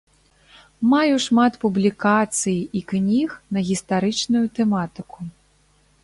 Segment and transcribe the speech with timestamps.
[0.93, 5.19] Маю шмат публікацый і кніг на гістарычную тэматыку.